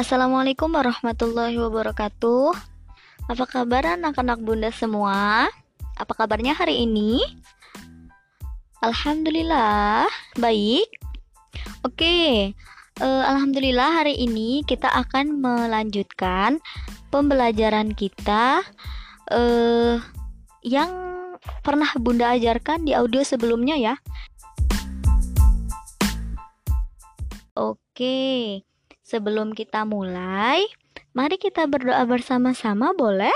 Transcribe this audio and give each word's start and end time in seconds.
Assalamualaikum 0.00 0.72
warahmatullahi 0.72 1.60
wabarakatuh. 1.60 2.56
Apa 3.28 3.44
kabar 3.44 4.00
anak-anak 4.00 4.40
bunda 4.40 4.72
semua? 4.72 5.44
Apa 6.00 6.16
kabarnya 6.16 6.56
hari 6.56 6.88
ini? 6.88 7.20
Alhamdulillah, 8.80 10.08
baik. 10.40 10.88
Oke, 11.84 12.48
uh, 12.96 13.22
alhamdulillah 13.28 14.00
hari 14.00 14.16
ini 14.16 14.64
kita 14.64 14.88
akan 14.88 15.36
melanjutkan 15.36 16.64
pembelajaran 17.12 17.92
kita 17.92 18.64
uh, 19.28 20.00
yang 20.64 20.90
pernah 21.60 21.92
bunda 22.00 22.32
ajarkan 22.40 22.88
di 22.88 22.96
audio 22.96 23.20
sebelumnya 23.20 23.76
ya. 23.76 23.94
Oke. 27.52 28.69
Sebelum 29.10 29.58
kita 29.58 29.82
mulai, 29.82 30.70
mari 31.10 31.34
kita 31.34 31.66
berdoa 31.66 32.06
bersama-sama, 32.06 32.94
boleh? 32.94 33.34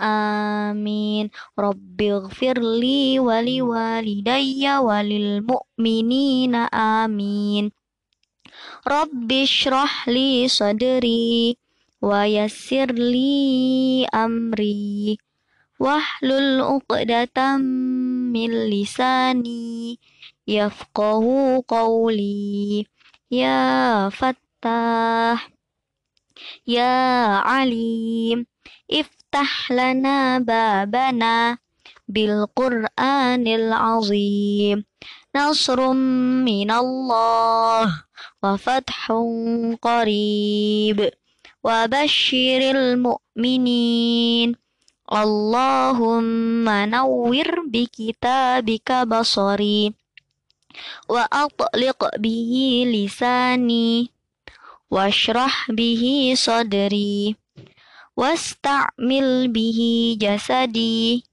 Amin. 0.00 1.28
Rabbighfirli 1.60 3.20
wali 3.20 3.60
walidayya 3.60 4.80
walil 4.80 5.44
mu'minina 5.44 6.72
amin. 6.72 7.68
Rabbi 8.80 9.44
shrah 9.44 10.08
li 10.08 10.48
sadri 10.48 11.52
wa 12.00 12.24
yassir 12.24 12.88
li 12.96 14.08
amri 14.08 15.20
wahlul 15.76 16.80
uqdatam 16.80 17.60
min 18.32 18.52
lisani 18.72 20.00
yafqahu 20.48 21.60
qawli 21.64 22.88
ya 23.28 24.08
fattah 24.08 25.38
ya 26.66 26.92
alim 27.46 28.49
Iftah 28.90 29.70
lana 29.70 30.38
babana 30.42 31.58
bil 32.08 32.46
Qur'anil 32.52 33.70
azim. 33.72 34.84
Nasrum 35.30 35.98
minallah 36.42 38.06
wa 38.42 38.52
fathun 38.58 39.78
qarib. 39.78 41.08
Wa 41.62 41.86
bashiril 41.86 42.98
mu'minin. 42.98 44.56
Allahumma 45.10 46.86
nawwir 46.86 47.66
bi 47.66 47.90
kitabika 47.90 49.02
basari 49.02 49.90
wa 51.10 51.26
atliq 51.26 51.98
bihi 52.22 52.86
lisani 52.86 54.06
bihi 55.74 56.38
sadri 56.38 57.34
wasta'mil 58.20 59.48
bihi 59.48 60.20
jasadi 60.20 61.24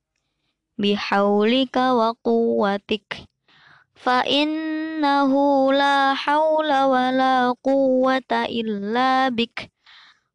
bihaulika 0.79 1.91
wa 1.91 2.15
quwwatik. 2.15 3.27
Fa 3.91 4.23
innahu 4.23 5.75
la 5.75 6.15
haula 6.15 6.87
wa 6.87 7.11
la 7.11 7.51
quwwata 7.59 8.47
illa 8.47 9.27
bik. 9.27 9.67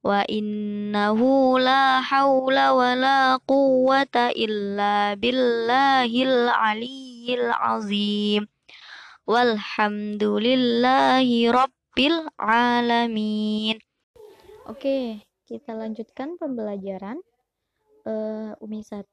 Wa 0.04 0.28
innahu 0.28 1.56
la 1.56 2.04
haula 2.04 2.76
wa 2.76 3.00
la 3.00 3.40
quwwata 3.48 4.36
illa 4.36 5.16
billahil 5.16 6.52
aliyyil 6.52 7.48
azim. 7.48 8.44
Walhamdulillahi 9.24 11.48
rabbil 11.48 12.28
alamin. 12.36 13.80
Oke 14.68 14.68
okay 14.68 15.31
kita 15.52 15.76
lanjutkan 15.76 16.40
pembelajaran 16.40 17.20
uh, 18.08 18.56
Umi 18.64 18.80
1 18.80 19.04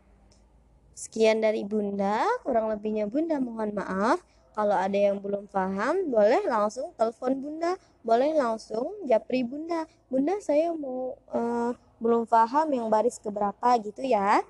Sekian 0.94 1.38
dari 1.38 1.62
Bunda, 1.62 2.26
kurang 2.42 2.66
lebihnya 2.70 3.06
Bunda 3.06 3.38
mohon 3.38 3.70
maaf. 3.74 4.18
Kalau 4.54 4.78
ada 4.78 4.94
yang 4.94 5.18
belum 5.18 5.50
paham, 5.50 6.06
boleh 6.10 6.46
langsung 6.46 6.94
telepon 6.94 7.34
Bunda, 7.42 7.74
boleh 8.06 8.30
langsung 8.34 8.94
japri 9.02 9.42
Bunda. 9.42 9.86
Bunda 10.06 10.38
saya 10.38 10.70
mau 10.70 11.18
uh, 11.34 11.74
belum 11.98 12.30
paham 12.30 12.70
yang 12.70 12.86
baris 12.86 13.18
keberapa 13.18 13.74
gitu 13.82 14.06
ya. 14.06 14.46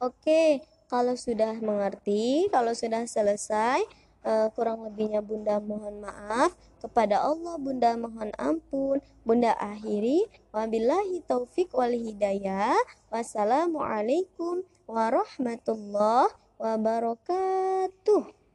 Oke, 0.00 0.64
kalau 0.88 1.12
sudah 1.16 1.56
mengerti, 1.60 2.48
kalau 2.48 2.72
sudah 2.72 3.04
selesai, 3.04 3.84
uh, 4.26 4.50
kurang 4.52 4.82
lebihnya 4.82 5.22
Bunda 5.22 5.62
mohon 5.62 6.02
maaf. 6.02 6.52
Kepada 6.82 7.22
Allah 7.22 7.54
Bunda 7.56 7.94
mohon 7.94 8.34
ampun. 8.36 8.98
Bunda 9.22 9.54
akhiri. 9.56 10.26
Wabillahi 10.50 11.22
taufik 11.24 11.70
wal 11.72 11.94
hidayah. 11.94 12.74
Wassalamualaikum 13.08 14.66
warahmatullahi 14.90 16.34
wabarakatuh. 16.58 18.45